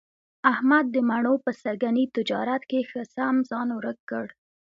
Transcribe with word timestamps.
احمد 0.51 0.85
د 0.91 0.97
مڼو 1.09 1.33
په 1.45 1.51
سږني 1.61 2.05
تجارت 2.15 2.61
کې 2.69 2.79
ښه 2.89 3.01
سم 3.15 3.35
ځان 3.49 3.67
ورک 3.77 3.99
کړ. 4.09 4.25